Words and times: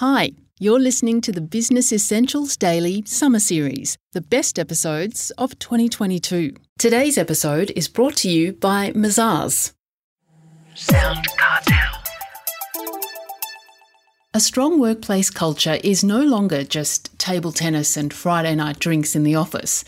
Hi, 0.00 0.30
you're 0.60 0.78
listening 0.78 1.20
to 1.22 1.32
the 1.32 1.40
Business 1.40 1.92
Essentials 1.92 2.56
Daily 2.56 3.02
Summer 3.04 3.40
Series, 3.40 3.98
the 4.12 4.20
best 4.20 4.56
episodes 4.56 5.32
of 5.32 5.58
2022. 5.58 6.54
Today's 6.78 7.18
episode 7.18 7.72
is 7.74 7.88
brought 7.88 8.14
to 8.18 8.30
you 8.30 8.52
by 8.52 8.92
Mazars. 8.92 9.72
Sound 10.76 11.26
Cartel. 11.36 12.00
A 14.32 14.38
strong 14.38 14.78
workplace 14.78 15.30
culture 15.30 15.80
is 15.82 16.04
no 16.04 16.22
longer 16.22 16.62
just 16.62 17.18
table 17.18 17.50
tennis 17.50 17.96
and 17.96 18.14
Friday 18.14 18.54
night 18.54 18.78
drinks 18.78 19.16
in 19.16 19.24
the 19.24 19.34
office. 19.34 19.84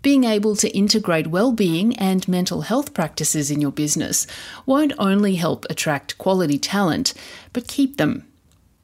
Being 0.00 0.24
able 0.24 0.56
to 0.56 0.74
integrate 0.74 1.26
well-being 1.26 1.94
and 1.96 2.26
mental 2.26 2.62
health 2.62 2.94
practices 2.94 3.50
in 3.50 3.60
your 3.60 3.72
business 3.72 4.26
won't 4.64 4.94
only 4.98 5.34
help 5.34 5.66
attract 5.68 6.16
quality 6.16 6.58
talent, 6.58 7.12
but 7.52 7.68
keep 7.68 7.98
them 7.98 8.24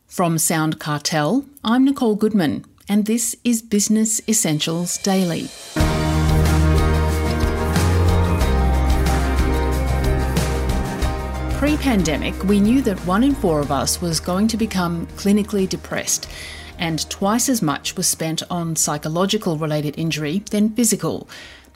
from 0.07 0.39
Sound 0.39 0.79
Cartel, 0.79 1.45
I'm 1.65 1.85
Nicole 1.85 2.15
Goodman, 2.15 2.65
and 2.89 3.07
this 3.07 3.35
is 3.45 3.61
Business 3.61 4.21
Essentials 4.29 4.99
Daily. 4.99 5.49
Pre 11.59 11.77
pandemic, 11.79 12.41
we 12.45 12.61
knew 12.61 12.83
that 12.83 12.99
one 13.05 13.25
in 13.25 13.35
four 13.35 13.61
of 13.61 13.73
us 13.73 14.01
was 14.01 14.21
going 14.21 14.47
to 14.49 14.57
become 14.57 15.07
clinically 15.09 15.69
depressed, 15.69 16.29
and 16.79 17.09
twice 17.11 17.49
as 17.49 17.61
much 17.61 17.97
was 17.97 18.07
spent 18.07 18.43
on 18.49 18.77
psychological 18.77 19.59
related 19.59 19.99
injury 19.99 20.39
than 20.51 20.71
physical. 20.71 21.29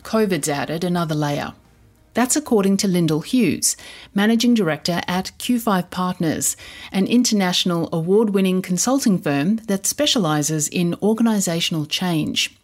COVID's 0.05 0.49
added 0.49 0.85
another 0.85 1.15
layer. 1.15 1.53
That's 2.13 2.35
according 2.35 2.79
to 2.79 2.89
Lyndall 2.89 3.21
Hughes, 3.21 3.77
Managing 4.15 4.55
Director 4.55 5.01
at 5.07 5.31
Q5 5.39 5.91
Partners, 5.91 6.57
an 6.91 7.07
international 7.07 7.89
award 7.93 8.31
winning 8.31 8.63
consulting 8.63 9.19
firm 9.19 9.57
that 9.69 9.87
specialises 9.87 10.67
in 10.69 10.95
organisational 10.95 11.89
change. 11.89 12.57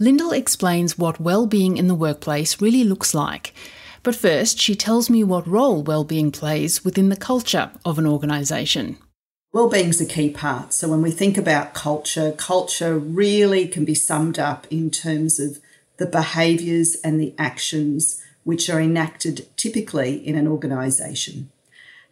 Lyndall 0.00 0.32
explains 0.32 0.98
what 0.98 1.20
well-being 1.20 1.76
in 1.76 1.86
the 1.86 1.94
workplace 1.94 2.60
really 2.60 2.82
looks 2.82 3.14
like. 3.14 3.54
But 4.02 4.16
first, 4.16 4.58
she 4.58 4.74
tells 4.74 5.10
me 5.10 5.22
what 5.22 5.46
role 5.46 5.82
well-being 5.82 6.32
plays 6.32 6.84
within 6.84 7.10
the 7.10 7.16
culture 7.16 7.70
of 7.84 7.98
an 7.98 8.06
organisation. 8.06 8.96
Well-being 9.52 9.88
is 9.88 10.00
a 10.00 10.06
key 10.06 10.30
part. 10.30 10.72
So 10.72 10.88
when 10.88 11.02
we 11.02 11.10
think 11.10 11.36
about 11.36 11.74
culture, 11.74 12.32
culture 12.32 12.98
really 12.98 13.68
can 13.68 13.84
be 13.84 13.94
summed 13.94 14.38
up 14.38 14.66
in 14.70 14.90
terms 14.90 15.38
of 15.38 15.58
the 15.98 16.06
behaviours 16.06 16.96
and 17.04 17.20
the 17.20 17.34
actions 17.36 18.22
which 18.50 18.68
are 18.68 18.80
enacted 18.80 19.46
typically 19.56 20.16
in 20.26 20.34
an 20.34 20.48
organisation. 20.48 21.48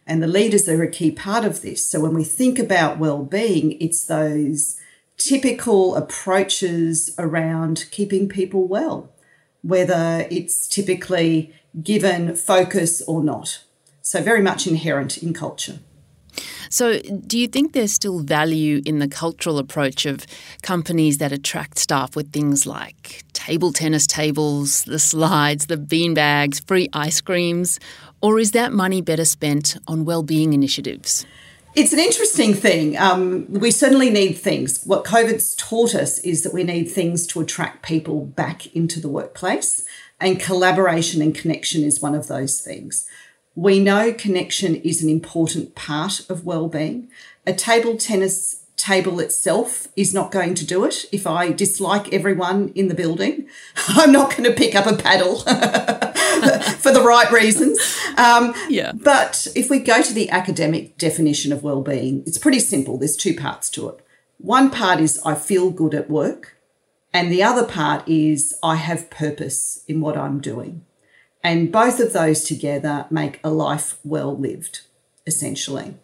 And 0.07 0.23
the 0.23 0.27
leaders 0.27 0.69
are 0.69 0.81
a 0.81 0.89
key 0.89 1.11
part 1.11 1.43
of 1.43 1.61
this. 1.61 1.85
So 1.85 1.99
when 1.99 2.13
we 2.13 2.23
think 2.23 2.57
about 2.57 2.97
well-being, 2.97 3.73
it's 3.81 4.05
those 4.05 4.79
typical 5.17 5.97
approaches 5.97 7.13
around 7.19 7.87
keeping 7.91 8.29
people 8.29 8.69
well, 8.69 9.11
whether 9.63 10.25
it's 10.31 10.65
typically 10.65 11.53
given 11.83 12.37
focus 12.37 13.01
or 13.01 13.21
not. 13.21 13.61
So 14.01 14.21
very 14.21 14.41
much 14.41 14.65
inherent 14.65 15.17
in 15.17 15.33
culture. 15.33 15.79
So, 16.69 16.99
do 16.99 17.37
you 17.37 17.47
think 17.47 17.73
there's 17.73 17.91
still 17.91 18.19
value 18.19 18.81
in 18.85 18.99
the 18.99 19.07
cultural 19.07 19.57
approach 19.57 20.05
of 20.05 20.25
companies 20.61 21.17
that 21.17 21.31
attract 21.31 21.79
staff 21.79 22.15
with 22.15 22.31
things 22.31 22.67
like 22.67 23.23
table 23.49 23.73
tennis 23.73 24.05
tables, 24.05 24.83
the 24.83 24.99
slides, 24.99 25.65
the 25.65 25.77
bean 25.77 26.13
bags, 26.13 26.59
free 26.59 26.87
ice 26.93 27.19
creams? 27.19 27.79
Or 28.21 28.37
is 28.37 28.51
that 28.51 28.71
money 28.71 29.01
better 29.01 29.25
spent 29.25 29.75
on 29.87 30.05
well-being 30.05 30.53
initiatives? 30.53 31.25
It's 31.73 31.91
an 31.91 31.97
interesting 31.97 32.53
thing. 32.53 32.95
Um, 32.95 33.47
we 33.49 33.71
certainly 33.71 34.11
need 34.11 34.33
things. 34.33 34.83
What 34.83 35.03
COVID's 35.03 35.55
taught 35.55 35.95
us 35.95 36.19
is 36.19 36.43
that 36.43 36.53
we 36.53 36.63
need 36.63 36.91
things 36.91 37.25
to 37.27 37.41
attract 37.41 37.81
people 37.81 38.25
back 38.25 38.67
into 38.75 38.99
the 38.99 39.09
workplace, 39.09 39.83
and 40.19 40.39
collaboration 40.39 41.19
and 41.19 41.33
connection 41.33 41.83
is 41.83 42.01
one 42.01 42.13
of 42.13 42.27
those 42.27 42.61
things. 42.61 43.07
We 43.55 43.79
know 43.79 44.13
connection 44.13 44.75
is 44.75 45.01
an 45.01 45.09
important 45.09 45.73
part 45.73 46.29
of 46.29 46.45
well-being. 46.45 47.09
A 47.47 47.53
table 47.53 47.97
tennis 47.97 48.65
table 48.79 49.19
itself 49.19 49.89
is 49.95 50.13
not 50.13 50.31
going 50.31 50.55
to 50.55 50.65
do 50.65 50.85
it. 50.85 51.05
If 51.11 51.27
I 51.27 51.51
dislike 51.51 52.13
everyone 52.13 52.69
in 52.69 52.87
the 52.87 52.95
building, 52.95 53.47
I'm 53.89 54.11
not 54.11 54.31
going 54.31 54.45
to 54.45 54.55
pick 54.55 54.73
up 54.73 54.87
a 54.87 54.95
paddle 54.95 55.39
for 56.79 56.91
the 56.91 57.03
right 57.05 57.31
reasons. 57.31 57.77
Um, 58.17 58.53
yeah. 58.69 58.93
But 58.93 59.47
if 59.55 59.69
we 59.69 59.79
go 59.79 60.01
to 60.01 60.13
the 60.13 60.29
academic 60.29 60.97
definition 60.97 61.51
of 61.51 61.61
well-being, 61.61 62.23
it's 62.25 62.37
pretty 62.37 62.59
simple. 62.59 62.97
There's 62.97 63.17
two 63.17 63.35
parts 63.35 63.69
to 63.71 63.89
it. 63.89 64.05
One 64.37 64.71
part 64.71 65.01
is 65.01 65.21
I 65.25 65.35
feel 65.35 65.69
good 65.69 65.93
at 65.93 66.09
work, 66.09 66.55
and 67.13 67.29
the 67.31 67.43
other 67.43 67.65
part 67.65 68.07
is 68.07 68.57
I 68.63 68.77
have 68.77 69.09
purpose 69.09 69.83
in 69.87 69.99
what 69.99 70.15
I'm 70.15 70.39
doing. 70.39 70.85
And 71.43 71.71
both 71.71 71.99
of 71.99 72.13
those 72.13 72.43
together 72.43 73.05
make 73.09 73.39
a 73.43 73.49
life 73.49 73.97
well 74.03 74.37
lived, 74.37 74.81
essentially. 75.27 75.95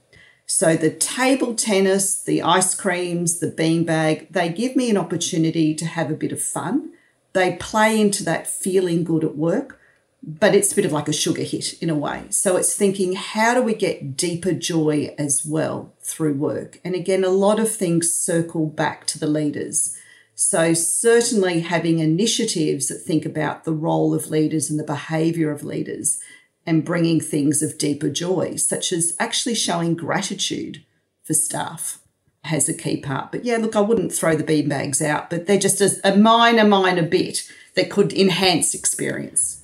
So 0.45 0.75
the 0.75 0.91
table 0.91 1.55
tennis, 1.55 2.21
the 2.21 2.41
ice 2.41 2.75
creams, 2.75 3.39
the 3.39 3.51
beanbag, 3.51 4.29
they 4.29 4.49
give 4.49 4.75
me 4.75 4.89
an 4.89 4.97
opportunity 4.97 5.73
to 5.75 5.85
have 5.85 6.11
a 6.11 6.15
bit 6.15 6.31
of 6.31 6.41
fun. 6.41 6.91
They 7.33 7.55
play 7.55 7.99
into 7.99 8.23
that 8.25 8.47
feeling 8.47 9.03
good 9.03 9.23
at 9.23 9.35
work, 9.35 9.79
but 10.21 10.53
it's 10.55 10.71
a 10.71 10.75
bit 10.75 10.85
of 10.85 10.91
like 10.91 11.07
a 11.07 11.13
sugar 11.13 11.41
hit 11.41 11.81
in 11.81 11.89
a 11.89 11.95
way. 11.95 12.25
So 12.29 12.57
it's 12.57 12.75
thinking, 12.75 13.13
how 13.13 13.55
do 13.55 13.61
we 13.61 13.73
get 13.73 14.15
deeper 14.15 14.53
joy 14.53 15.13
as 15.17 15.45
well 15.45 15.93
through 16.01 16.35
work? 16.35 16.79
And 16.85 16.93
again, 16.93 17.23
a 17.23 17.29
lot 17.29 17.59
of 17.59 17.71
things 17.71 18.13
circle 18.13 18.67
back 18.67 19.05
to 19.07 19.19
the 19.19 19.27
leaders. 19.27 19.97
So, 20.37 20.73
certainly 20.73 21.61
having 21.61 21.99
initiatives 21.99 22.89
that 22.89 22.99
think 22.99 23.25
about 23.25 23.63
the 23.63 23.71
role 23.71 24.13
of 24.13 24.29
leaders 24.29 24.69
and 24.69 24.77
the 24.77 24.83
behaviour 24.83 25.49
of 25.49 25.63
leaders 25.63 26.19
and 26.65 26.85
bringing 26.85 27.19
things 27.19 27.61
of 27.61 27.77
deeper 27.77 28.09
joy, 28.09 28.55
such 28.55 28.91
as 28.91 29.15
actually 29.19 29.55
showing 29.55 29.95
gratitude 29.95 30.83
for 31.23 31.33
staff, 31.33 31.99
has 32.43 32.69
a 32.69 32.73
key 32.73 32.97
part. 32.97 33.31
But 33.31 33.45
yeah, 33.45 33.57
look, 33.57 33.75
I 33.75 33.81
wouldn't 33.81 34.13
throw 34.13 34.35
the 34.35 34.43
beanbags 34.43 35.01
out, 35.01 35.29
but 35.29 35.45
they're 35.45 35.59
just 35.59 35.81
a, 35.81 35.99
a 36.03 36.15
minor, 36.15 36.65
minor 36.65 37.03
bit 37.03 37.39
that 37.75 37.89
could 37.89 38.13
enhance 38.13 38.73
experience. 38.73 39.61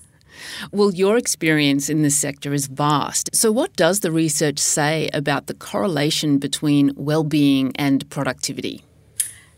Well, 0.72 0.94
your 0.94 1.18
experience 1.18 1.90
in 1.90 2.02
this 2.02 2.18
sector 2.18 2.54
is 2.54 2.68
vast. 2.68 3.30
So, 3.34 3.52
what 3.52 3.76
does 3.76 4.02
the 4.02 4.12
research 4.12 4.60
say 4.60 5.10
about 5.14 5.48
the 5.48 5.54
correlation 5.54 6.38
between 6.38 6.92
well-being 6.96 7.72
and 7.76 8.08
productivity? 8.10 8.84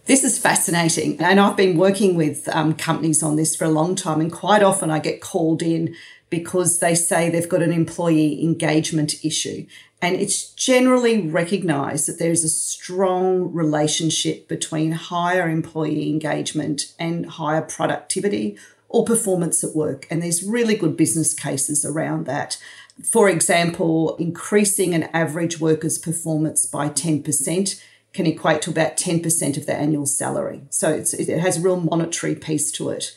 This 0.05 0.23
is 0.23 0.37
fascinating. 0.37 1.21
And 1.21 1.39
I've 1.39 1.55
been 1.55 1.77
working 1.77 2.15
with 2.15 2.49
um, 2.49 2.73
companies 2.73 3.23
on 3.23 3.37
this 3.37 3.55
for 3.55 3.63
a 3.63 3.69
long 3.69 3.95
time. 3.95 4.19
And 4.19 4.31
quite 4.31 4.61
often 4.61 4.91
I 4.91 4.99
get 4.99 5.21
called 5.21 5.61
in 5.61 5.95
because 6.33 6.79
they 6.79 6.95
say 6.95 7.29
they've 7.29 7.47
got 7.47 7.61
an 7.61 7.71
employee 7.71 8.43
engagement 8.43 9.23
issue. 9.23 9.67
And 10.01 10.15
it's 10.15 10.49
generally 10.49 11.27
recognized 11.27 12.07
that 12.07 12.17
there's 12.17 12.43
a 12.43 12.49
strong 12.49 13.53
relationship 13.53 14.47
between 14.47 14.93
higher 14.93 15.47
employee 15.47 16.09
engagement 16.09 16.91
and 16.97 17.27
higher 17.27 17.61
productivity 17.61 18.57
or 18.89 19.05
performance 19.05 19.63
at 19.63 19.75
work. 19.75 20.07
And 20.09 20.23
there's 20.23 20.43
really 20.43 20.75
good 20.75 20.97
business 20.97 21.35
cases 21.35 21.85
around 21.85 22.25
that. 22.25 22.57
For 23.03 23.29
example, 23.29 24.15
increasing 24.17 24.95
an 24.95 25.03
average 25.13 25.59
worker's 25.59 25.99
performance 25.99 26.65
by 26.65 26.89
10% 26.89 27.79
can 28.11 28.25
equate 28.25 28.63
to 28.63 28.71
about 28.71 28.97
10% 28.97 29.55
of 29.55 29.67
their 29.67 29.77
annual 29.77 30.07
salary. 30.07 30.63
So 30.71 30.89
it 30.91 31.39
has 31.39 31.57
a 31.57 31.61
real 31.61 31.79
monetary 31.79 32.33
piece 32.33 32.71
to 32.73 32.89
it. 32.89 33.15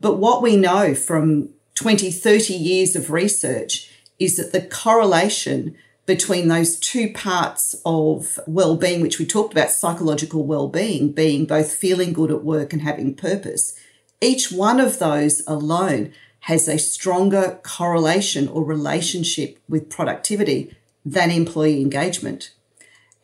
But 0.00 0.16
what 0.16 0.40
we 0.40 0.56
know 0.56 0.94
from 0.94 1.50
20, 1.74 2.10
30 2.10 2.54
years 2.54 2.94
of 2.96 3.10
research 3.10 3.90
is 4.18 4.36
that 4.36 4.52
the 4.52 4.62
correlation 4.62 5.76
between 6.06 6.48
those 6.48 6.78
two 6.78 7.12
parts 7.12 7.74
of 7.84 8.38
well-being, 8.46 9.00
which 9.00 9.18
we 9.18 9.26
talked 9.26 9.52
about, 9.52 9.70
psychological 9.70 10.44
well-being, 10.44 11.12
being 11.12 11.46
both 11.46 11.74
feeling 11.74 12.12
good 12.12 12.30
at 12.30 12.44
work 12.44 12.72
and 12.72 12.82
having 12.82 13.14
purpose, 13.14 13.74
each 14.20 14.52
one 14.52 14.80
of 14.80 14.98
those 14.98 15.42
alone 15.46 16.12
has 16.40 16.68
a 16.68 16.78
stronger 16.78 17.58
correlation 17.62 18.48
or 18.48 18.62
relationship 18.62 19.58
with 19.68 19.88
productivity 19.88 20.76
than 21.04 21.30
employee 21.30 21.80
engagement. 21.80 22.50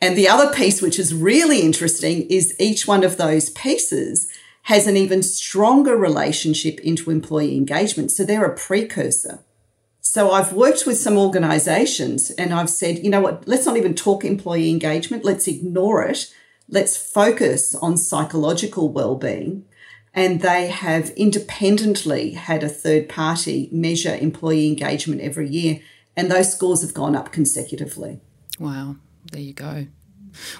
And 0.00 0.16
the 0.16 0.28
other 0.28 0.52
piece, 0.52 0.80
which 0.80 0.98
is 0.98 1.14
really 1.14 1.60
interesting, 1.60 2.22
is 2.30 2.56
each 2.58 2.86
one 2.86 3.04
of 3.04 3.18
those 3.18 3.50
pieces 3.50 4.30
has 4.62 4.86
an 4.86 4.96
even 4.96 5.22
stronger 5.22 5.96
relationship 5.96 6.78
into 6.80 7.10
employee 7.10 7.56
engagement. 7.56 8.10
So 8.10 8.24
they're 8.24 8.44
a 8.44 8.56
precursor. 8.56 9.40
So 10.00 10.30
I've 10.30 10.52
worked 10.52 10.86
with 10.86 10.98
some 10.98 11.16
organizations 11.16 12.30
and 12.32 12.52
I've 12.52 12.70
said, 12.70 12.98
you 12.98 13.10
know 13.10 13.20
what, 13.20 13.46
let's 13.46 13.66
not 13.66 13.76
even 13.76 13.94
talk 13.94 14.24
employee 14.24 14.70
engagement. 14.70 15.24
Let's 15.24 15.46
ignore 15.46 16.04
it. 16.04 16.32
Let's 16.68 16.96
focus 16.96 17.74
on 17.74 17.96
psychological 17.96 18.88
well-being. 18.92 19.64
And 20.12 20.40
they 20.40 20.66
have 20.66 21.10
independently 21.10 22.32
had 22.32 22.64
a 22.64 22.68
third 22.68 23.08
party 23.08 23.68
measure 23.70 24.16
employee 24.16 24.66
engagement 24.66 25.20
every 25.20 25.48
year. 25.48 25.80
And 26.16 26.30
those 26.30 26.52
scores 26.52 26.82
have 26.82 26.94
gone 26.94 27.14
up 27.14 27.30
consecutively. 27.30 28.20
Wow. 28.58 28.96
There 29.30 29.40
you 29.40 29.52
go. 29.52 29.86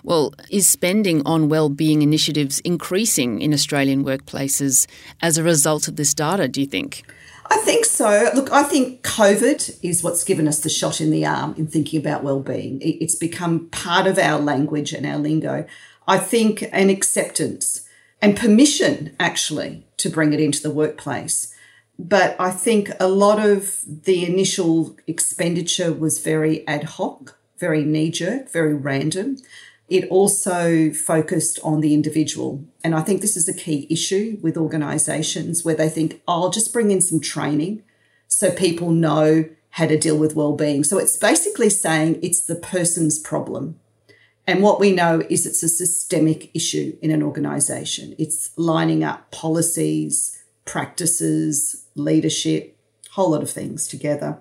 Well, 0.03 0.35
is 0.51 0.69
spending 0.69 1.23
on 1.27 1.49
well-being 1.49 2.03
initiatives 2.03 2.61
increasing 2.61 3.41
in 3.41 3.53
Australian 3.53 4.05
workplaces 4.05 4.87
as 5.21 5.39
a 5.39 5.43
result 5.43 5.89
of 5.89 5.97
this 5.97 6.15
data, 6.15 6.49
do 6.49 6.61
you 6.61 6.67
think? 6.67 7.05
I 7.47 7.57
think 7.59 7.85
so. 7.85 8.31
Look, 8.35 8.53
I 8.53 8.63
think 8.63 9.03
COVID 9.03 9.79
is 9.83 10.05
what's 10.05 10.23
given 10.23 10.47
us 10.47 10.61
the 10.61 10.69
shot 10.69 11.01
in 11.01 11.11
the 11.11 11.27
arm 11.27 11.55
in 11.59 11.67
thinking 11.67 11.99
about 12.01 12.23
well-being. 12.23 12.79
It's 12.81 13.17
become 13.17 13.69
part 13.71 14.07
of 14.07 14.19
our 14.19 14.39
language 14.39 14.93
and 14.93 15.05
our 15.05 15.19
lingo. 15.19 15.67
I 16.07 16.19
think 16.19 16.63
an 16.73 16.91
acceptance 16.91 17.89
and 18.23 18.37
permission 18.37 19.17
actually 19.19 19.85
to 19.97 20.11
bring 20.11 20.33
it 20.33 20.41
into 20.41 20.63
the 20.63 20.71
workplace. 20.71 21.53
But 21.99 22.35
I 22.39 22.51
think 22.51 22.91
a 22.99 23.09
lot 23.09 23.45
of 23.45 23.81
the 23.85 24.25
initial 24.25 24.97
expenditure 25.07 25.93
was 25.93 26.21
very 26.21 26.67
ad 26.67 26.85
hoc, 26.85 27.37
very 27.61 27.85
knee 27.85 28.11
jerk, 28.11 28.51
very 28.51 28.75
random. 28.75 29.37
It 29.89 30.09
also 30.09 30.93
focused 30.93 31.59
on 31.63 31.81
the 31.81 31.95
individual. 31.95 32.65
And 32.83 32.95
I 32.95 33.03
think 33.03 33.21
this 33.21 33.37
is 33.37 33.49
a 33.49 33.55
key 33.55 33.87
issue 33.91 34.39
with 34.41 34.57
organisations 34.57 35.65
where 35.65 35.75
they 35.75 35.89
think, 35.89 36.23
oh, 36.27 36.45
I'll 36.45 36.51
just 36.51 36.73
bring 36.73 36.91
in 36.91 37.01
some 37.01 37.21
training 37.21 37.83
so 38.27 38.51
people 38.51 38.91
know 38.91 39.49
how 39.71 39.87
to 39.87 39.99
deal 39.99 40.17
with 40.17 40.35
well-being. 40.35 40.85
So 40.85 40.99
it's 40.99 41.17
basically 41.17 41.71
saying 41.71 42.19
it's 42.23 42.43
the 42.43 42.55
person's 42.57 43.19
problem. 43.19 43.79
And 44.47 44.63
what 44.63 44.81
we 44.81 44.91
know 44.91 45.23
is 45.29 45.47
it's 45.47 45.63
a 45.63 45.69
systemic 45.69 46.51
issue 46.55 46.97
in 47.03 47.11
an 47.11 47.23
organisation. 47.23 48.15
It's 48.19 48.51
lining 48.57 49.05
up 49.05 49.31
policies, 49.31 50.43
practices, 50.65 51.85
leadership, 51.95 52.77
a 53.09 53.13
whole 53.15 53.31
lot 53.31 53.43
of 53.43 53.51
things 53.51 53.87
together. 53.87 54.39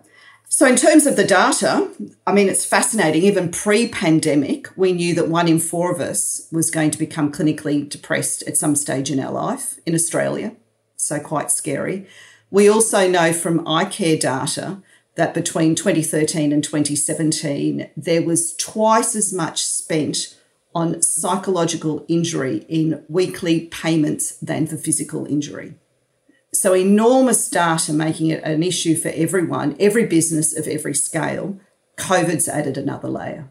So, 0.51 0.65
in 0.65 0.75
terms 0.75 1.05
of 1.05 1.15
the 1.15 1.23
data, 1.23 1.91
I 2.25 2.33
mean, 2.33 2.49
it's 2.49 2.65
fascinating. 2.65 3.21
Even 3.21 3.51
pre 3.51 3.87
pandemic, 3.87 4.67
we 4.75 4.93
knew 4.93 5.13
that 5.13 5.29
one 5.29 5.47
in 5.47 5.59
four 5.59 5.91
of 5.91 6.01
us 6.01 6.47
was 6.51 6.71
going 6.71 6.89
to 6.89 6.97
become 6.97 7.31
clinically 7.31 7.87
depressed 7.87 8.41
at 8.47 8.57
some 8.57 8.75
stage 8.75 9.11
in 9.11 9.19
our 9.19 9.31
life 9.31 9.77
in 9.85 9.93
Australia. 9.93 10.55
So, 10.95 11.19
quite 11.19 11.51
scary. 11.51 12.07
We 12.49 12.67
also 12.67 13.07
know 13.07 13.31
from 13.31 13.63
iCare 13.65 14.19
data 14.19 14.81
that 15.13 15.35
between 15.35 15.75
2013 15.75 16.51
and 16.51 16.63
2017, 16.63 17.91
there 17.95 18.23
was 18.23 18.55
twice 18.55 19.15
as 19.15 19.31
much 19.31 19.63
spent 19.63 20.35
on 20.73 20.99
psychological 21.03 22.05
injury 22.07 22.65
in 22.67 23.05
weekly 23.07 23.67
payments 23.67 24.35
than 24.37 24.65
for 24.65 24.77
physical 24.77 25.27
injury. 25.27 25.75
So, 26.61 26.73
enormous 26.73 27.47
data 27.47 27.93
making 27.93 28.31
it 28.31 28.43
an 28.43 28.63
issue 28.63 28.97
for 28.97 29.07
everyone, 29.15 29.77
every 29.79 30.05
business 30.05 30.53
of 30.53 30.67
every 30.67 30.93
scale. 30.93 31.57
COVID's 31.95 32.49
added 32.49 32.77
another 32.77 33.07
layer. 33.07 33.49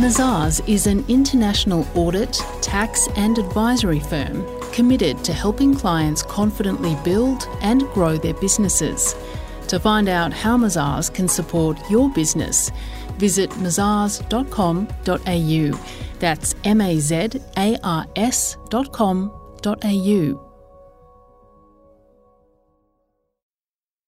Mazars 0.00 0.68
is 0.68 0.88
an 0.88 1.04
international 1.06 1.86
audit, 1.94 2.42
tax, 2.60 3.06
and 3.14 3.38
advisory 3.38 4.00
firm 4.00 4.44
committed 4.72 5.22
to 5.22 5.32
helping 5.32 5.76
clients 5.76 6.24
confidently 6.24 6.96
build 7.04 7.46
and 7.60 7.82
grow 7.90 8.16
their 8.16 8.34
businesses. 8.34 9.14
To 9.68 9.78
find 9.78 10.08
out 10.08 10.32
how 10.32 10.56
Mazars 10.56 11.14
can 11.14 11.28
support 11.28 11.78
your 11.88 12.10
business, 12.10 12.72
visit 13.20 13.50
mazars.com.au. 13.50 14.20
That's 16.18 16.54
M 16.64 16.80
A 16.80 16.98
Z 16.98 17.28
A 17.56 17.76
R 17.82 18.06
S.com.au. 18.16 19.30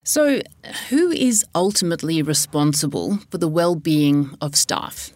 So, 0.05 0.41
who 0.89 1.11
is 1.11 1.45
ultimately 1.55 2.21
responsible 2.21 3.19
for 3.31 3.37
the 3.37 3.47
well-being 3.47 4.35
of 4.41 4.53
staff? 4.53 5.11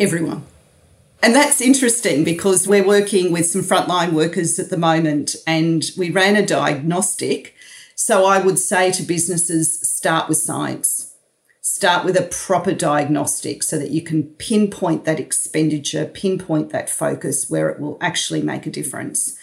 Everyone. 0.00 0.44
And 1.22 1.32
that's 1.32 1.60
interesting 1.60 2.24
because 2.24 2.66
we're 2.66 2.84
working 2.84 3.30
with 3.30 3.46
some 3.46 3.62
frontline 3.62 4.12
workers 4.12 4.58
at 4.58 4.70
the 4.70 4.76
moment 4.76 5.36
and 5.46 5.84
we 5.96 6.10
ran 6.10 6.34
a 6.34 6.44
diagnostic. 6.44 7.54
So 7.94 8.26
I 8.26 8.40
would 8.44 8.58
say 8.58 8.90
to 8.90 9.04
businesses 9.04 9.88
start 9.88 10.28
with 10.28 10.38
science, 10.38 11.11
start 11.72 12.04
with 12.04 12.18
a 12.18 12.28
proper 12.30 12.72
diagnostic 12.72 13.62
so 13.62 13.78
that 13.78 13.90
you 13.90 14.02
can 14.02 14.24
pinpoint 14.34 15.06
that 15.06 15.18
expenditure, 15.18 16.04
pinpoint 16.04 16.68
that 16.68 16.90
focus 16.90 17.48
where 17.48 17.70
it 17.70 17.80
will 17.80 17.96
actually 17.98 18.42
make 18.42 18.66
a 18.66 18.70
difference. 18.70 19.38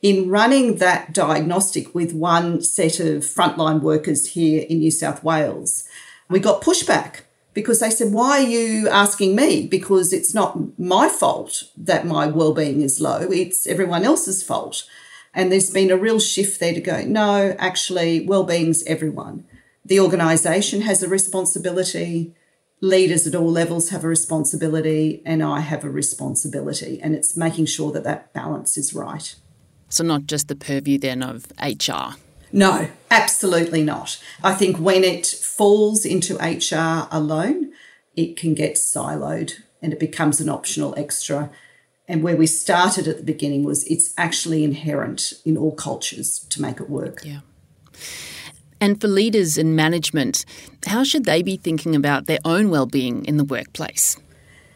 In 0.00 0.30
running 0.30 0.76
that 0.76 1.12
diagnostic 1.12 1.92
with 1.92 2.12
one 2.12 2.62
set 2.62 3.00
of 3.00 3.24
frontline 3.24 3.80
workers 3.80 4.28
here 4.28 4.64
in 4.70 4.78
New 4.78 4.92
South 4.92 5.24
Wales, 5.24 5.82
we 6.30 6.38
got 6.38 6.62
pushback 6.62 7.22
because 7.52 7.80
they 7.80 7.90
said, 7.90 8.12
Why 8.12 8.44
are 8.44 8.48
you 8.48 8.88
asking 8.88 9.34
me? 9.34 9.66
Because 9.66 10.12
it's 10.12 10.32
not 10.32 10.78
my 10.78 11.08
fault 11.08 11.64
that 11.76 12.06
my 12.06 12.28
well-being 12.28 12.80
is 12.80 13.00
low, 13.00 13.22
it's 13.22 13.66
everyone 13.66 14.04
else's 14.04 14.40
fault. 14.40 14.84
And 15.34 15.50
there's 15.50 15.70
been 15.70 15.90
a 15.90 15.96
real 15.96 16.20
shift 16.20 16.60
there 16.60 16.74
to 16.74 16.80
go, 16.80 17.02
no, 17.02 17.56
actually, 17.58 18.24
well-being's 18.24 18.84
everyone. 18.84 19.46
The 19.84 20.00
organisation 20.00 20.82
has 20.82 21.02
a 21.02 21.08
responsibility, 21.08 22.34
leaders 22.80 23.26
at 23.26 23.34
all 23.34 23.50
levels 23.50 23.88
have 23.90 24.04
a 24.04 24.08
responsibility, 24.08 25.22
and 25.24 25.42
I 25.42 25.60
have 25.60 25.84
a 25.84 25.90
responsibility. 25.90 27.00
And 27.02 27.14
it's 27.14 27.36
making 27.36 27.66
sure 27.66 27.90
that 27.92 28.04
that 28.04 28.32
balance 28.32 28.76
is 28.76 28.94
right. 28.94 29.34
So, 29.88 30.04
not 30.04 30.26
just 30.26 30.48
the 30.48 30.56
purview 30.56 30.98
then 30.98 31.22
of 31.22 31.46
HR. 31.60 32.16
No, 32.52 32.88
absolutely 33.10 33.82
not. 33.82 34.22
I 34.42 34.54
think 34.54 34.78
when 34.78 35.04
it 35.04 35.26
falls 35.26 36.04
into 36.04 36.36
HR 36.36 37.08
alone, 37.10 37.72
it 38.14 38.36
can 38.36 38.54
get 38.54 38.74
siloed 38.74 39.54
and 39.80 39.92
it 39.92 39.98
becomes 39.98 40.40
an 40.40 40.48
optional 40.48 40.94
extra. 40.98 41.50
And 42.06 42.22
where 42.22 42.36
we 42.36 42.46
started 42.46 43.08
at 43.08 43.16
the 43.16 43.22
beginning 43.22 43.64
was 43.64 43.84
it's 43.84 44.12
actually 44.18 44.64
inherent 44.64 45.32
in 45.44 45.56
all 45.56 45.74
cultures 45.74 46.40
to 46.50 46.60
make 46.60 46.78
it 46.78 46.90
work. 46.90 47.22
Yeah. 47.24 47.40
And 48.82 49.00
for 49.00 49.06
leaders 49.06 49.58
in 49.58 49.76
management, 49.76 50.44
how 50.86 51.04
should 51.04 51.24
they 51.24 51.40
be 51.40 51.56
thinking 51.56 51.94
about 51.94 52.26
their 52.26 52.40
own 52.44 52.68
well-being 52.68 53.24
in 53.26 53.36
the 53.36 53.44
workplace? 53.44 54.16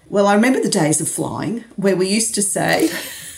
Well, 0.08 0.28
I 0.28 0.34
remember 0.36 0.60
the 0.60 0.68
days 0.68 1.00
of 1.00 1.08
flying 1.08 1.64
where 1.74 1.96
we 1.96 2.06
used 2.06 2.32
to 2.36 2.42
say, 2.42 2.88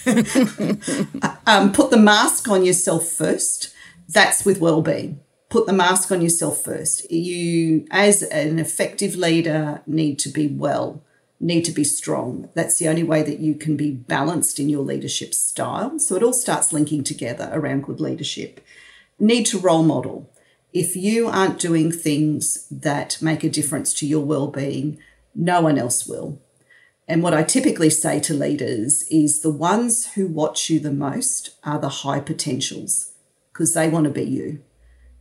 um, 1.47 1.73
put 1.73 1.91
the 1.91 1.97
mask 1.99 2.49
on 2.49 2.67
yourself 2.67 3.09
first. 3.09 3.73
That's 4.11 4.45
with 4.45 4.61
well-being. 4.61 5.21
Put 5.49 5.67
the 5.67 5.73
mask 5.73 6.13
on 6.13 6.21
yourself 6.21 6.63
first. 6.63 7.11
You 7.11 7.87
as 7.91 8.23
an 8.25 8.59
effective 8.59 9.17
leader 9.17 9.81
need 9.87 10.19
to 10.19 10.29
be 10.29 10.49
well 10.49 11.03
need 11.41 11.65
to 11.65 11.73
be 11.73 11.85
strong. 11.85 12.51
That's 12.53 12.79
the 12.79 12.89
only 12.89 13.05
way 13.05 13.23
that 13.23 13.39
you 13.39 13.55
can 13.55 13.77
be 13.77 13.93
balanced 13.93 14.59
in 14.59 14.69
your 14.69 14.83
leadership 14.83 15.33
style. 15.33 15.99
So 15.99 16.17
it 16.17 16.23
all 16.23 16.33
starts 16.35 16.73
linking 16.75 17.05
together 17.05 17.49
around 17.53 17.85
good 17.85 18.01
leadership. 18.01 18.61
Need 19.21 19.45
to 19.47 19.59
role 19.59 19.85
model 19.85 20.29
if 20.73 20.95
you 20.95 21.29
aren't 21.29 21.59
doing 21.59 21.91
things 21.91 22.67
that 22.71 23.21
make 23.21 23.43
a 23.43 23.51
difference 23.51 23.93
to 23.95 24.07
your 24.07 24.25
well-being 24.25 24.99
no 25.35 25.61
one 25.61 25.79
else 25.79 26.07
will 26.07 26.41
and 27.09 27.23
what 27.23 27.33
I 27.33 27.43
typically 27.43 27.89
say 27.89 28.21
to 28.21 28.35
leaders 28.35 29.05
is 29.11 29.41
the 29.41 29.51
ones 29.51 30.13
who 30.13 30.27
watch 30.27 30.69
you 30.69 30.79
the 30.79 30.93
most 30.93 31.57
are 31.65 31.79
the 31.79 31.89
high 31.89 32.21
potentials 32.21 33.15
because 33.51 33.73
they 33.73 33.89
want 33.89 34.05
to 34.05 34.11
be 34.11 34.25
you. 34.25 34.63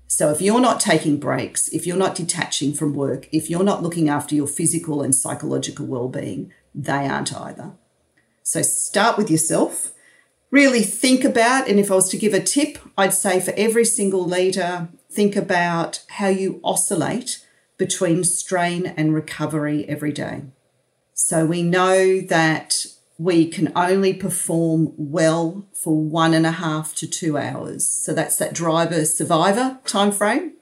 So 0.05 0.29
if 0.29 0.41
you're 0.41 0.59
not 0.59 0.81
taking 0.81 1.17
breaks, 1.17 1.69
if 1.69 1.87
you're 1.87 1.97
not 1.97 2.15
detaching 2.15 2.73
from 2.73 2.93
work, 2.93 3.29
if 3.31 3.49
you're 3.49 3.63
not 3.63 3.83
looking 3.83 4.09
after 4.09 4.35
your 4.35 4.47
physical 4.47 5.01
and 5.01 5.15
psychological 5.15 5.85
well-being, 5.85 6.51
they 6.75 7.07
aren't 7.07 7.33
either. 7.33 7.73
So 8.43 8.61
start 8.61 9.17
with 9.17 9.31
yourself. 9.31 9.93
Really 10.51 10.83
think 10.83 11.23
about, 11.23 11.69
and 11.69 11.79
if 11.79 11.89
I 11.89 11.95
was 11.95 12.09
to 12.09 12.17
give 12.17 12.33
a 12.33 12.41
tip, 12.41 12.77
I'd 12.97 13.13
say 13.13 13.39
for 13.39 13.53
every 13.57 13.85
single 13.85 14.25
leader, 14.25 14.89
think 15.17 15.35
about 15.35 16.03
how 16.09 16.27
you 16.27 16.61
oscillate 16.63 17.43
between 17.75 18.23
strain 18.23 18.85
and 18.85 19.15
recovery 19.15 19.83
every 19.89 20.11
day. 20.11 20.43
So 21.15 21.43
we 21.43 21.63
know 21.63 22.21
that 22.21 22.85
we 23.17 23.47
can 23.47 23.71
only 23.75 24.13
perform 24.13 24.93
well 24.95 25.65
for 25.73 25.99
one 25.99 26.35
and 26.35 26.45
a 26.45 26.51
half 26.51 26.93
to 26.97 27.07
two 27.07 27.35
hours. 27.35 27.83
So 27.83 28.13
that's 28.13 28.37
that 28.37 28.53
driver 28.53 29.05
survivor 29.05 29.79
time 29.85 30.11
frame. 30.11 30.53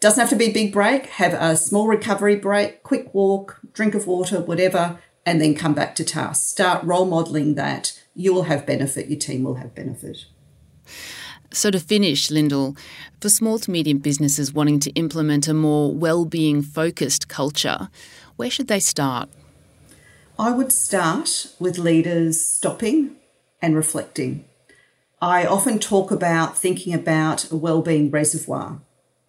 Doesn't 0.00 0.22
have 0.22 0.30
to 0.30 0.36
be 0.36 0.46
a 0.46 0.54
big 0.54 0.72
break. 0.72 1.04
Have 1.20 1.34
a 1.34 1.54
small 1.54 1.86
recovery 1.86 2.36
break, 2.36 2.82
quick 2.82 3.12
walk, 3.12 3.60
drink 3.74 3.94
of 3.94 4.06
water, 4.06 4.40
whatever, 4.40 5.00
and 5.26 5.38
then 5.38 5.54
come 5.54 5.74
back 5.74 5.94
to 5.96 6.04
task. 6.04 6.48
Start 6.48 6.82
role 6.82 7.04
modeling 7.04 7.56
that. 7.56 7.92
You 8.14 8.32
will 8.32 8.44
have 8.44 8.64
benefit. 8.64 9.08
Your 9.08 9.18
team 9.18 9.42
will 9.42 9.56
have 9.56 9.74
benefit. 9.74 10.24
So, 11.52 11.70
to 11.70 11.78
finish, 11.78 12.30
Lyndall, 12.30 12.76
for 13.20 13.28
small 13.28 13.58
to 13.58 13.70
medium 13.70 13.98
businesses 13.98 14.54
wanting 14.54 14.80
to 14.80 14.90
implement 14.92 15.48
a 15.48 15.54
more 15.54 15.92
well-being 15.92 16.62
focused 16.62 17.28
culture, 17.28 17.90
where 18.36 18.50
should 18.50 18.68
they 18.68 18.80
start? 18.80 19.28
I 20.38 20.50
would 20.50 20.72
start 20.72 21.54
with 21.60 21.76
leaders 21.76 22.40
stopping 22.40 23.16
and 23.60 23.76
reflecting. 23.76 24.46
I 25.20 25.44
often 25.44 25.78
talk 25.78 26.10
about 26.10 26.56
thinking 26.56 26.94
about 26.94 27.52
a 27.52 27.56
well-being 27.56 28.10
reservoir. 28.10 28.80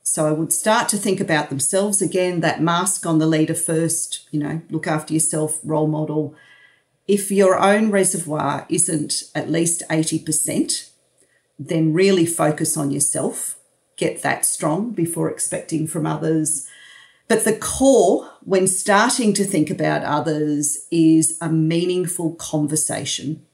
So 0.01 0.25
I 0.25 0.31
would 0.31 0.53
start 0.53 0.89
to 0.89 0.97
think 0.97 1.19
about 1.19 1.49
themselves 1.49 2.01
again, 2.01 2.39
that 2.39 2.61
mask 2.61 3.05
on 3.05 3.19
the 3.19 3.27
leader 3.27 3.53
first, 3.53 4.27
you 4.31 4.39
know, 4.39 4.61
look 4.69 4.87
after 4.87 5.13
yourself, 5.13 5.59
role 5.63 5.87
model. 5.87 6.35
If 7.05 7.31
your 7.31 7.59
own 7.59 7.91
reservoir 7.91 8.65
isn't 8.69 9.23
at 9.35 9.51
least 9.51 9.83
80%, 9.89 10.89
then 11.67 11.93
really 11.93 12.25
focus 12.25 12.77
on 12.77 12.91
yourself, 12.91 13.59
get 13.97 14.21
that 14.23 14.45
strong 14.45 14.91
before 14.91 15.29
expecting 15.29 15.87
from 15.87 16.05
others. 16.05 16.67
But 17.27 17.45
the 17.45 17.55
core, 17.55 18.29
when 18.41 18.67
starting 18.67 19.33
to 19.35 19.45
think 19.45 19.69
about 19.69 20.03
others, 20.03 20.87
is 20.91 21.37
a 21.41 21.49
meaningful 21.49 22.35
conversation. 22.35 23.45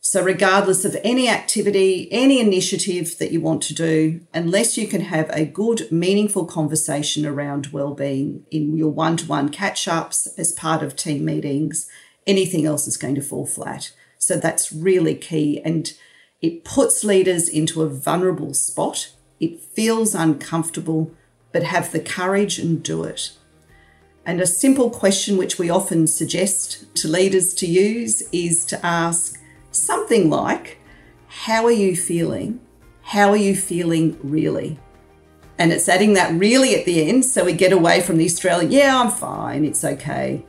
So, 0.00 0.22
regardless 0.22 0.84
of 0.84 0.96
any 1.04 1.28
activity, 1.28 2.08
any 2.10 2.40
initiative 2.40 3.18
that 3.18 3.30
you 3.30 3.40
want 3.40 3.62
to 3.64 3.74
do, 3.74 4.20
unless 4.32 4.78
you 4.78 4.88
can 4.88 5.02
have 5.02 5.28
a 5.30 5.44
good, 5.44 5.90
meaningful 5.92 6.46
conversation 6.46 7.26
around 7.26 7.68
well-being 7.68 8.46
in 8.50 8.76
your 8.76 8.90
one-to-one 8.90 9.50
catch-ups 9.50 10.26
as 10.38 10.52
part 10.52 10.82
of 10.82 10.96
team 10.96 11.24
meetings, 11.24 11.88
anything 12.26 12.64
else 12.64 12.86
is 12.86 12.96
going 12.96 13.16
to 13.16 13.20
fall 13.20 13.44
flat. 13.44 13.92
So 14.18 14.36
that's 14.36 14.72
really 14.72 15.14
key. 15.14 15.60
And 15.64 15.92
it 16.40 16.64
puts 16.64 17.02
leaders 17.02 17.48
into 17.48 17.82
a 17.82 17.88
vulnerable 17.88 18.54
spot. 18.54 19.12
It 19.40 19.60
feels 19.60 20.14
uncomfortable, 20.14 21.12
but 21.52 21.64
have 21.64 21.90
the 21.90 22.00
courage 22.00 22.58
and 22.58 22.82
do 22.82 23.04
it. 23.04 23.32
And 24.24 24.40
a 24.40 24.46
simple 24.46 24.90
question 24.90 25.36
which 25.36 25.58
we 25.58 25.70
often 25.70 26.06
suggest 26.06 26.94
to 26.96 27.08
leaders 27.08 27.54
to 27.54 27.66
use 27.66 28.22
is 28.30 28.64
to 28.66 28.86
ask 28.86 29.40
something 29.70 30.30
like, 30.30 30.78
How 31.28 31.64
are 31.64 31.72
you 31.72 31.96
feeling? 31.96 32.60
How 33.02 33.30
are 33.30 33.36
you 33.36 33.56
feeling 33.56 34.18
really? 34.22 34.78
And 35.58 35.72
it's 35.72 35.88
adding 35.88 36.12
that 36.12 36.38
really 36.38 36.76
at 36.76 36.84
the 36.84 37.08
end 37.08 37.24
so 37.24 37.44
we 37.44 37.52
get 37.52 37.72
away 37.72 38.00
from 38.00 38.18
the 38.18 38.26
Australian, 38.26 38.70
yeah, 38.70 39.00
I'm 39.00 39.10
fine, 39.10 39.64
it's 39.64 39.82
okay. 39.82 40.44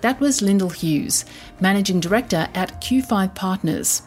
That 0.00 0.18
was 0.18 0.40
Lyndall 0.40 0.70
Hughes, 0.70 1.26
Managing 1.60 2.00
Director 2.00 2.48
at 2.54 2.80
Q5 2.80 3.34
Partners. 3.34 4.02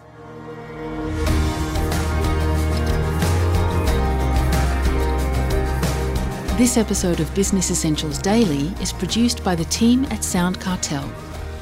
This 6.55 6.77
episode 6.77 7.19
of 7.19 7.33
Business 7.33 7.71
Essentials 7.71 8.19
Daily 8.19 8.67
is 8.79 8.93
produced 8.93 9.43
by 9.43 9.55
the 9.55 9.65
team 9.65 10.05
at 10.11 10.23
Sound 10.23 10.61
Cartel. 10.61 11.01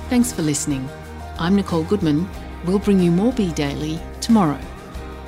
Thanks 0.10 0.34
for 0.34 0.42
listening. 0.42 0.90
I'm 1.40 1.56
Nicole 1.56 1.86
Goodman. 1.86 2.30
We'll 2.66 2.78
bring 2.78 3.00
you 3.00 3.10
more 3.10 3.32
Be 3.32 3.54
Daily 3.54 4.02
tomorrow. 4.20 4.60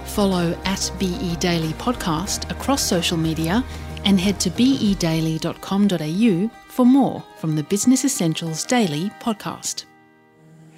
Follow 0.04 0.52
at 0.66 0.92
BE 1.00 1.38
Daily 1.38 1.72
Podcast 1.74 2.52
across 2.52 2.84
social 2.84 3.16
media 3.16 3.64
and 4.04 4.20
head 4.20 4.38
to 4.42 4.50
bedaily.com.au 4.50 6.52
for 6.68 6.86
more 6.86 7.24
from 7.38 7.56
the 7.56 7.64
Business 7.64 8.04
Essentials 8.04 8.66
Daily 8.66 9.12
podcast. 9.22 9.86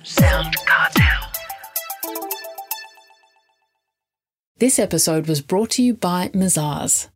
Sound 0.03 0.53
Cartel. 0.67 1.31
This 4.59 4.77
episode 4.77 5.27
was 5.27 5.41
brought 5.41 5.71
to 5.71 5.81
you 5.81 5.95
by 5.95 6.27
Mazars. 6.29 7.09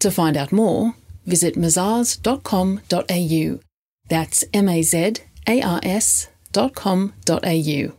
To 0.00 0.10
find 0.10 0.36
out 0.36 0.50
more, 0.50 0.96
visit 1.26 1.56
mazars.com.au. 1.56 3.60
That's 4.08 4.44
M 4.52 4.68
A 4.68 4.82
Z 4.82 5.20
A 5.46 5.62
R 5.62 5.80
S 5.82 6.28
dot 6.52 6.74
com 6.74 7.14
dot 7.24 7.44
au. 7.44 7.92